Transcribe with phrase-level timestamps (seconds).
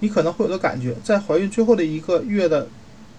[0.00, 2.68] 你可能会有个感觉，在怀孕最后的一个月的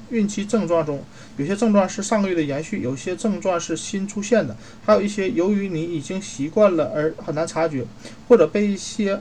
[0.10, 1.04] 孕期症状中，
[1.38, 7.86] 有些症状是上个月的延续，有些症状是新出现的，还有一些由于你已经习惯了而很难察觉，
[8.28, 9.20] 或者被一些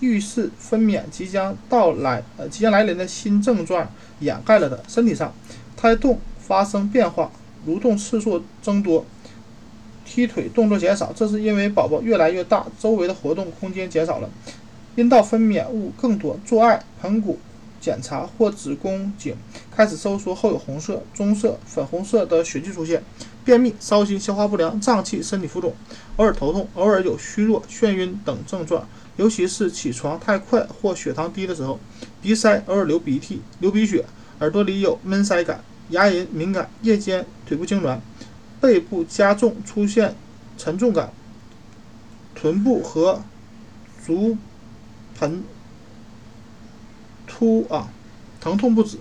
[0.00, 3.90] 预示分娩即将到来、呃即将来临的新症状
[4.20, 4.82] 掩盖了的。
[4.86, 5.34] 身体上，
[5.76, 7.32] 胎动发生变化，
[7.66, 9.04] 蠕动次数增多，
[10.04, 14.30] 踢腿动作减少，这是因为宝宝越来越大，周围的活动空间减少了。
[15.00, 17.38] 阴道分娩物更多，做爱、盆骨
[17.80, 19.34] 检查或子宫颈
[19.74, 23.02] 开始收缩后有红色、棕色、粉红色的血迹出现，
[23.42, 25.72] 便秘、烧心、消化不良、胀气、身体浮肿，
[26.16, 31.80] 偶尔头痛，偶尔有虚弱、眩晕等症状，尤其是起床太快或血糖低的时候，
[32.20, 34.04] 鼻塞，偶尔流鼻涕、流鼻血，
[34.40, 38.00] 耳朵里有闷塞感，牙龈敏感，夜间腿部痉挛，
[38.60, 40.14] 背部加重出现
[40.58, 41.10] 沉重感，
[42.34, 43.22] 臀部和
[44.04, 44.36] 足
[45.20, 45.44] 盆
[47.26, 47.90] 突啊，
[48.40, 48.96] 疼痛不止，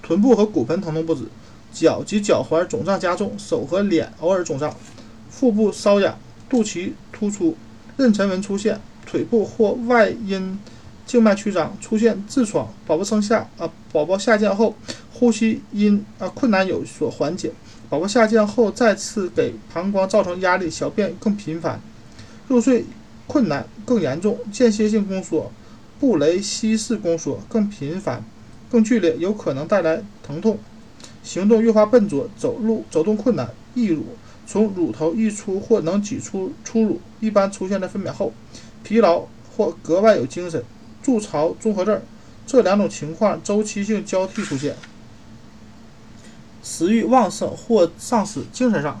[0.00, 1.24] 臀部和骨盆疼痛不止，
[1.72, 4.72] 脚及脚踝肿胀加重，手和脸偶尔肿胀，
[5.28, 6.16] 腹部瘙痒，
[6.48, 7.56] 肚脐突出，
[7.98, 10.58] 妊娠纹出现，腿部或外阴
[11.04, 12.72] 静脉曲张，出现痔疮。
[12.86, 14.76] 宝宝生下啊，宝宝下降后，
[15.12, 17.52] 呼吸因啊困难有所缓解。
[17.90, 21.80] 宝宝下降后再次给膀胱造成压力，小便更频繁，
[22.46, 22.84] 入睡
[23.28, 25.52] 困难更严重，间歇性宫缩、
[26.00, 28.24] 布雷西氏宫缩更频繁、
[28.68, 30.58] 更剧烈，有可能带来疼痛，
[31.22, 34.04] 行动越发笨拙，走路走动困难，溢乳
[34.46, 38.32] 从乳头溢出或能挤出初乳，一般出现在分娩后，
[38.82, 40.64] 疲劳或格外有精神，
[41.02, 42.00] 筑巢综合症，
[42.46, 44.74] 这两种情况周期性交替出现。
[46.62, 49.00] 食欲旺盛或丧失，精神上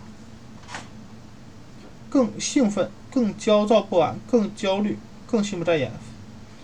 [2.10, 5.92] 更兴奋、更焦躁不安、更焦虑、更心不在焉。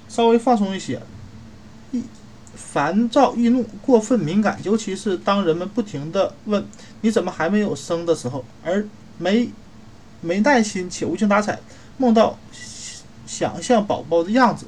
[0.09, 1.01] 稍微放松一些，
[1.93, 2.03] 易
[2.55, 6.65] 烦躁易怒、过分敏感，尤其是当人们不停的问
[7.01, 8.87] 你怎么还没有生的时候，而
[9.19, 9.51] 没
[10.21, 11.59] 没耐心且无精打采，
[11.99, 12.39] 梦到
[13.27, 14.67] 想象宝宝的样子，